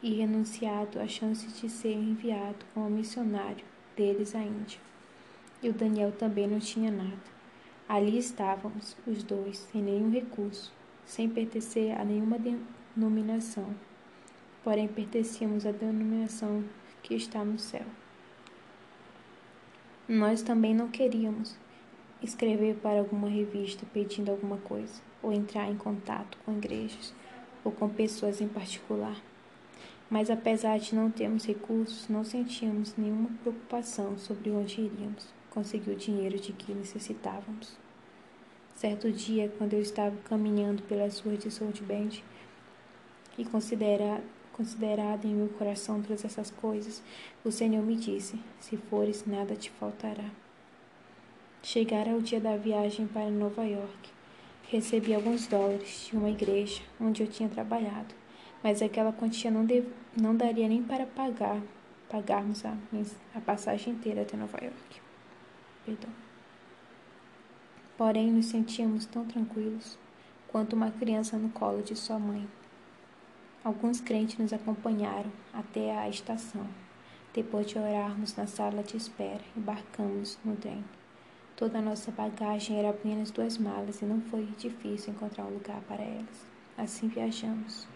e 0.04 0.16
renunciado 0.16 1.00
à 1.00 1.08
chance 1.08 1.48
de 1.48 1.70
ser 1.70 1.94
enviado 1.94 2.66
como 2.74 2.90
missionário 2.90 3.64
deles 3.96 4.36
à 4.36 4.42
Índia. 4.42 4.82
E 5.64 5.70
o 5.70 5.74
Daniel 5.74 6.12
também 6.12 6.46
não 6.46 6.60
tinha 6.60 6.92
nada. 6.92 7.24
Ali 7.88 8.18
estávamos, 8.18 8.98
os 9.08 9.24
dois, 9.24 9.60
sem 9.60 9.82
nenhum 9.82 10.12
recurso, 10.12 10.74
sem 11.06 11.30
pertencer 11.30 11.98
a 11.98 12.04
nenhuma 12.04 12.38
denominação. 12.38 13.74
Porém, 14.62 14.90
pertencíamos 14.90 15.66
à 15.66 15.72
denominação 15.72 16.66
que 17.02 17.16
está 17.16 17.46
no 17.46 17.58
céu. 17.58 17.86
Nós 20.06 20.42
também 20.42 20.76
não 20.76 20.90
queríamos 20.90 21.58
escrever 22.22 22.76
para 22.76 23.00
alguma 23.00 23.30
revista 23.30 23.86
pedindo 23.94 24.32
alguma 24.32 24.58
coisa, 24.58 25.02
ou 25.24 25.32
entrar 25.32 25.72
em 25.72 25.78
contato 25.78 26.38
com 26.44 26.58
igrejas 26.58 27.16
ou 27.64 27.72
com 27.72 27.90
pessoas 27.90 28.42
em 28.42 28.48
particular. 28.48 29.22
Mas 30.10 30.30
apesar 30.30 30.80
de 30.80 30.96
não 30.96 31.12
termos 31.12 31.46
recursos, 31.46 32.08
não 32.08 32.24
sentíamos 32.24 32.96
nenhuma 32.96 33.30
preocupação 33.42 34.18
sobre 34.18 34.50
onde 34.52 34.82
iríamos 34.82 35.28
conseguir 35.50 35.92
o 35.92 35.96
dinheiro 35.96 36.40
de 36.40 36.54
que 36.54 36.74
necessitávamos. 36.74 37.76
Certo 38.76 39.12
dia, 39.12 39.52
quando 39.58 39.74
eu 39.74 39.82
estava 39.82 40.16
caminhando 40.26 40.84
pelas 40.84 41.20
ruas 41.20 41.40
de 41.40 41.50
South 41.50 41.82
Bend 41.82 42.24
e 43.38 43.44
considera, 43.44 44.24
considerada 44.54 45.26
em 45.26 45.34
meu 45.34 45.50
coração 45.50 46.02
todas 46.02 46.24
essas 46.24 46.52
coisas, 46.52 47.02
o 47.44 47.52
Senhor 47.52 47.84
me 47.84 47.96
disse: 47.96 48.40
Se 48.60 48.78
fores, 48.78 49.26
nada 49.26 49.56
te 49.56 49.72
faltará. 49.72 50.30
Chegara 51.64 52.12
o 52.12 52.22
dia 52.22 52.40
da 52.40 52.56
viagem 52.56 53.08
para 53.08 53.30
Nova 53.32 53.66
York. 53.66 54.17
Recebi 54.70 55.14
alguns 55.14 55.48
dólares 55.48 56.08
de 56.10 56.18
uma 56.18 56.30
igreja 56.30 56.82
onde 57.00 57.24
eu 57.24 57.28
tinha 57.28 57.50
trabalhado 57.50 58.14
mas 58.64 58.82
aquela 58.82 59.14
quantia 59.14 59.52
não, 59.52 59.66
dev, 59.66 59.86
não 60.20 60.36
daria 60.36 60.68
nem 60.68 60.84
para 60.84 61.06
pagar 61.06 61.62
pagarmos 62.10 62.66
a, 62.66 62.76
a 63.36 63.42
passagem 63.42 63.94
inteira 63.94 64.22
até 64.22 64.38
Nova 64.38 64.58
York. 64.64 65.02
Perdão. 65.86 66.10
Porém, 67.98 68.32
nos 68.32 68.46
sentíamos 68.46 69.06
tão 69.06 69.26
tranquilos 69.26 69.98
quanto 70.48 70.74
uma 70.74 70.90
criança 70.90 71.38
no 71.38 71.50
colo 71.50 71.82
de 71.82 71.98
sua 71.98 72.18
mãe. 72.18 72.48
Alguns 73.62 74.00
crentes 74.00 74.38
nos 74.38 74.54
acompanharam 74.54 75.30
até 75.54 75.98
a 75.98 76.08
estação. 76.08 76.66
Depois 77.34 77.68
de 77.68 77.78
orarmos 77.78 78.36
na 78.38 78.48
sala 78.48 78.82
de 78.82 78.96
espera, 78.96 79.44
embarcamos 79.56 80.40
no 80.46 80.56
trem. 80.56 80.84
Toda 81.58 81.80
a 81.80 81.82
nossa 81.82 82.12
bagagem 82.12 82.78
era 82.78 82.92
apenas 82.92 83.32
duas 83.32 83.58
malas 83.58 84.00
e 84.04 84.06
não 84.06 84.22
foi 84.22 84.46
difícil 84.60 85.12
encontrar 85.12 85.44
um 85.44 85.56
lugar 85.56 85.82
para 85.88 86.04
elas. 86.04 86.46
Assim 86.78 87.08
viajamos. 87.08 87.88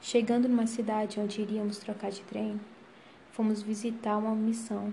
Chegando 0.00 0.48
numa 0.48 0.66
cidade 0.66 1.20
onde 1.20 1.42
iríamos 1.42 1.76
trocar 1.76 2.10
de 2.10 2.22
trem, 2.22 2.58
fomos 3.30 3.60
visitar 3.60 4.16
uma 4.16 4.34
missão 4.34 4.90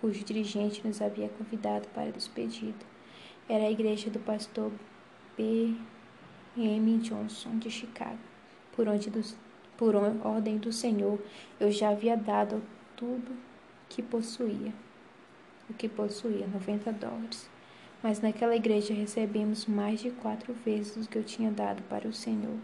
cujo 0.00 0.24
dirigente 0.24 0.84
nos 0.84 1.00
havia 1.00 1.28
convidado 1.28 1.86
para 1.94 2.10
despedida. 2.10 2.84
Era 3.48 3.66
a 3.66 3.70
igreja 3.70 4.10
do 4.10 4.18
pastor 4.18 4.72
B. 5.36 5.76
M. 6.56 6.98
Johnson 6.98 7.60
de 7.60 7.70
Chicago, 7.70 8.18
por 8.74 8.88
onde 8.88 9.08
por 9.76 9.94
ordem 9.94 10.58
do 10.58 10.72
Senhor 10.72 11.16
eu 11.60 11.70
já 11.70 11.90
havia 11.90 12.16
dado 12.16 12.60
tudo 12.96 13.36
que 13.88 14.02
possuía, 14.02 14.74
o 15.72 15.74
que 15.74 15.88
possuía, 15.88 16.46
90 16.46 16.92
dólares. 16.92 17.50
Mas 18.02 18.20
naquela 18.20 18.54
igreja 18.54 18.92
recebemos 18.92 19.66
mais 19.66 20.00
de 20.00 20.10
quatro 20.10 20.52
vezes 20.52 21.06
o 21.06 21.08
que 21.08 21.18
eu 21.18 21.24
tinha 21.24 21.50
dado 21.50 21.82
para 21.84 22.06
o 22.06 22.12
Senhor. 22.12 22.56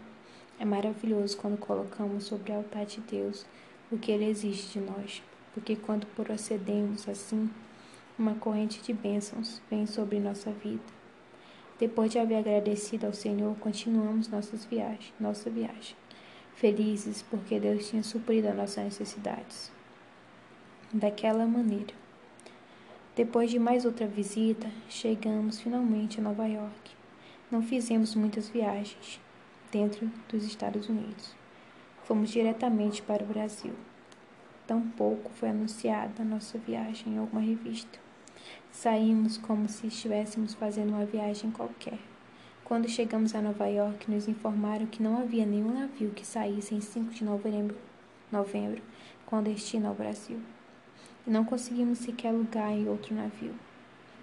É 0.59 0.65
maravilhoso 0.65 1.37
quando 1.37 1.57
colocamos 1.57 2.25
sobre 2.25 2.51
o 2.51 2.57
altar 2.57 2.85
de 2.85 3.01
Deus 3.01 3.45
o 3.91 3.97
que 3.97 4.11
Ele 4.11 4.25
exige 4.25 4.67
de 4.73 4.79
nós, 4.79 5.23
porque 5.53 5.75
quando 5.75 6.05
procedemos 6.07 7.09
assim, 7.09 7.49
uma 8.17 8.35
corrente 8.35 8.81
de 8.81 8.93
bênçãos 8.93 9.61
vem 9.69 9.87
sobre 9.87 10.19
nossa 10.19 10.51
vida. 10.51 10.83
Depois 11.79 12.11
de 12.11 12.19
haver 12.19 12.35
agradecido 12.35 13.07
ao 13.07 13.13
Senhor, 13.13 13.55
continuamos 13.55 14.27
nossas 14.27 14.65
viagens, 14.65 15.13
nossa 15.19 15.49
viagem, 15.49 15.95
felizes 16.53 17.21
porque 17.23 17.59
Deus 17.59 17.89
tinha 17.89 18.03
suprido 18.03 18.49
as 18.49 18.55
nossas 18.55 18.83
necessidades. 18.83 19.71
Daquela 20.93 21.47
maneira. 21.47 21.98
Depois 23.19 23.51
de 23.51 23.59
mais 23.59 23.83
outra 23.83 24.07
visita, 24.07 24.71
chegamos 24.87 25.59
finalmente 25.59 26.21
a 26.21 26.23
Nova 26.23 26.47
York. 26.47 26.95
Não 27.51 27.61
fizemos 27.61 28.15
muitas 28.15 28.47
viagens, 28.47 29.19
dentro 29.69 30.09
dos 30.29 30.45
Estados 30.45 30.87
Unidos. 30.87 31.35
Fomos 32.05 32.29
diretamente 32.29 33.01
para 33.01 33.21
o 33.21 33.27
Brasil. 33.27 33.73
Tampouco 34.65 35.29
foi 35.31 35.49
anunciada 35.49 36.21
a 36.21 36.25
nossa 36.25 36.57
viagem 36.59 37.15
em 37.15 37.17
alguma 37.17 37.41
revista. 37.41 37.99
Saímos 38.71 39.37
como 39.37 39.67
se 39.67 39.87
estivéssemos 39.87 40.53
fazendo 40.53 40.93
uma 40.93 41.05
viagem 41.05 41.51
qualquer. 41.51 41.99
Quando 42.63 42.87
chegamos 42.87 43.35
a 43.35 43.41
Nova 43.41 43.67
York, 43.67 44.09
nos 44.09 44.29
informaram 44.29 44.85
que 44.85 45.03
não 45.03 45.19
havia 45.19 45.45
nenhum 45.45 45.73
navio 45.73 46.11
que 46.11 46.25
saísse 46.25 46.73
em 46.73 46.79
5 46.79 47.13
de 47.13 47.25
novembro, 47.25 47.75
novembro 48.31 48.81
com 49.25 49.43
destino 49.43 49.89
ao 49.89 49.93
Brasil. 49.93 50.39
Não 51.25 51.45
conseguimos 51.45 51.99
sequer 51.99 52.31
lugar 52.31 52.71
em 52.71 52.87
outro 52.87 53.13
navio. 53.13 53.53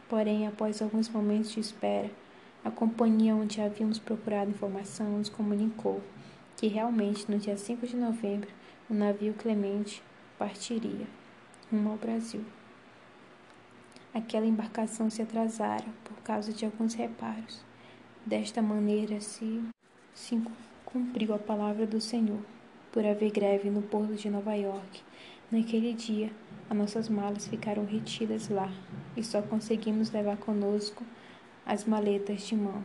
Porém, 0.09 0.46
após 0.46 0.80
alguns 0.80 1.09
momentos 1.09 1.52
de 1.52 1.61
espera, 1.61 2.11
a 2.64 2.70
companhia 2.70 3.35
onde 3.35 3.61
havíamos 3.61 3.98
procurado 3.98 4.50
informação 4.50 5.18
nos 5.18 5.28
comunicou 5.28 6.02
que 6.56 6.66
realmente 6.66 7.30
no 7.30 7.38
dia 7.38 7.56
5 7.56 7.87
de 7.87 7.96
novembro 7.96 8.48
o 8.88 8.94
navio 8.94 9.35
Clemente 9.35 10.02
partiria 10.38 11.06
rumo 11.70 11.90
ao 11.90 11.96
Brasil. 11.96 12.44
Aquela 14.14 14.46
embarcação 14.46 15.11
se 15.11 15.20
atrasara 15.20 15.85
por 16.04 16.16
causa 16.22 16.52
de 16.52 16.64
alguns 16.64 16.94
reparos. 16.94 17.61
Desta 18.24 18.62
maneira 18.62 19.20
se, 19.20 19.62
se 20.14 20.40
cumpriu 20.85 21.35
a 21.35 21.38
palavra 21.38 21.87
do 21.87 22.00
Senhor. 22.00 22.40
Por 22.90 23.04
haver 23.04 23.30
greve 23.30 23.68
no 23.68 23.82
porto 23.82 24.14
de 24.14 24.30
Nova 24.30 24.54
York, 24.54 25.02
naquele 25.52 25.92
dia 25.92 26.32
as 26.68 26.76
nossas 26.76 27.09
malas 27.09 27.46
ficaram 27.46 27.85
retidas 27.85 28.48
lá 28.48 28.70
e 29.16 29.22
só 29.22 29.40
conseguimos 29.42 30.11
levar 30.11 30.37
conosco 30.37 31.05
as 31.64 31.85
maletas 31.85 32.42
de 32.46 32.57
mão. 32.57 32.83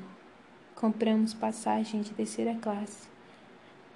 Compramos 0.75 1.33
passagem 1.33 2.01
de 2.01 2.11
terceira 2.11 2.55
classe, 2.55 3.07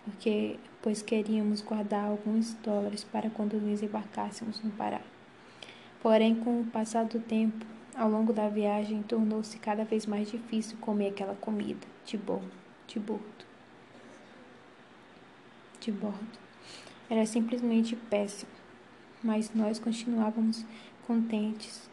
porque 0.04 0.60
pois 0.82 1.02
queríamos 1.02 1.62
guardar 1.62 2.06
alguns 2.06 2.54
dólares 2.56 3.04
para 3.04 3.30
quando 3.30 3.60
nos 3.60 3.82
embarcássemos 3.82 4.62
no 4.62 4.72
Pará. 4.72 5.02
Porém, 6.02 6.36
com 6.36 6.62
o 6.62 6.66
passar 6.66 7.06
do 7.06 7.20
tempo, 7.20 7.66
ao 7.96 8.10
longo 8.10 8.32
da 8.32 8.48
viagem, 8.48 9.02
tornou-se 9.02 9.58
cada 9.58 9.84
vez 9.84 10.06
mais 10.06 10.30
difícil 10.30 10.78
comer 10.80 11.08
aquela 11.10 11.34
comida 11.34 11.88
de 12.06 12.18
bordo, 12.18 12.52
de 12.86 13.00
bordo. 13.00 13.46
De 15.80 15.92
bordo. 15.92 16.40
Era 17.10 17.26
simplesmente 17.26 17.96
péssimo, 17.96 18.52
mas 19.26 19.52
nós 19.54 19.80
continuávamos 19.80 20.64
contentes 21.06 21.90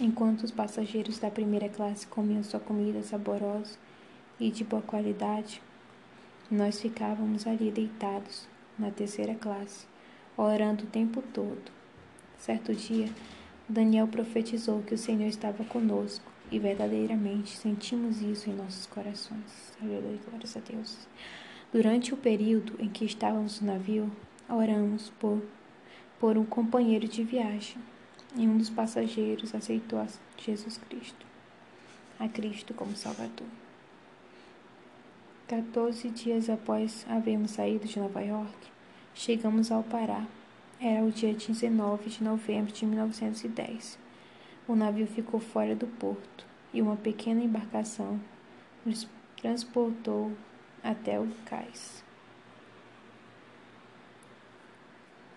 Enquanto 0.00 0.44
os 0.44 0.52
passageiros 0.52 1.18
da 1.18 1.28
primeira 1.28 1.68
classe 1.68 2.06
comiam 2.06 2.44
sua 2.44 2.60
comida 2.60 3.02
saborosa 3.02 3.76
e 4.38 4.48
de 4.48 4.62
boa 4.62 4.80
qualidade, 4.80 5.60
nós 6.48 6.80
ficávamos 6.80 7.48
ali 7.48 7.72
deitados, 7.72 8.46
na 8.78 8.92
terceira 8.92 9.34
classe, 9.34 9.86
orando 10.36 10.84
o 10.84 10.86
tempo 10.86 11.20
todo. 11.34 11.72
Certo 12.36 12.72
dia, 12.72 13.08
Daniel 13.68 14.06
profetizou 14.06 14.82
que 14.82 14.94
o 14.94 14.98
Senhor 14.98 15.26
estava 15.26 15.64
conosco 15.64 16.30
e 16.48 16.60
verdadeiramente 16.60 17.56
sentimos 17.56 18.22
isso 18.22 18.48
em 18.48 18.54
nossos 18.54 18.86
corações. 18.86 19.76
Aleluia, 19.82 20.20
glórias 20.28 20.56
a 20.56 20.60
Deus. 20.60 21.08
Durante 21.72 22.14
o 22.14 22.16
período 22.16 22.74
em 22.78 22.88
que 22.88 23.04
estávamos 23.04 23.60
no 23.60 23.66
navio, 23.66 24.12
oramos 24.48 25.10
por 25.18 25.42
por 26.18 26.36
um 26.36 26.44
companheiro 26.44 27.06
de 27.06 27.22
viagem, 27.22 27.76
e 28.36 28.46
um 28.46 28.58
dos 28.58 28.70
passageiros 28.70 29.54
aceitou 29.54 29.98
a 29.98 30.06
Jesus 30.36 30.78
Cristo, 30.88 31.26
a 32.18 32.28
Cristo 32.28 32.74
como 32.74 32.96
Salvador. 32.96 33.46
14 35.46 36.10
dias 36.10 36.50
após 36.50 37.06
havermos 37.08 37.52
saído 37.52 37.86
de 37.86 37.98
Nova 37.98 38.20
York, 38.20 38.68
chegamos 39.14 39.72
ao 39.72 39.82
Pará. 39.82 40.26
Era 40.80 41.02
o 41.04 41.10
dia 41.10 41.32
19 41.32 42.10
de 42.10 42.22
novembro 42.22 42.72
de 42.72 42.84
1910. 42.84 43.98
O 44.68 44.76
navio 44.76 45.06
ficou 45.06 45.40
fora 45.40 45.74
do 45.74 45.86
porto 45.86 46.44
e 46.72 46.82
uma 46.82 46.96
pequena 46.96 47.42
embarcação 47.42 48.20
nos 48.84 49.08
transportou 49.40 50.32
até 50.82 51.18
o 51.18 51.26
cais. 51.46 52.04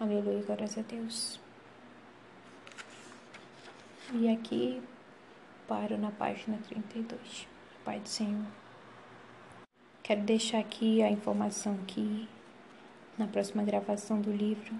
Aleluia, 0.02 0.42
glórias 0.42 0.76
a 0.80 0.82
Deus. 0.82 1.40
E 4.12 4.28
aqui 4.30 4.82
paro 5.68 5.96
na 5.96 6.10
página 6.10 6.58
32. 6.68 7.48
Pai 7.86 8.00
do 8.00 8.10
Senhor. 8.10 8.48
Quero 10.02 10.22
deixar 10.22 10.58
aqui 10.58 11.04
a 11.04 11.12
informação 11.12 11.78
que 11.86 12.28
na 13.16 13.28
próxima 13.28 13.62
gravação 13.62 14.20
do 14.20 14.32
livro 14.32 14.74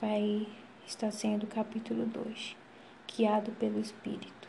vai 0.00 0.46
estar 0.86 1.10
sendo 1.10 1.42
o 1.42 1.48
capítulo 1.48 2.06
2, 2.06 2.56
guiado 3.08 3.50
pelo 3.58 3.80
Espírito. 3.80 4.48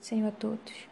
Senhor 0.00 0.26
a 0.26 0.32
todos. 0.32 0.88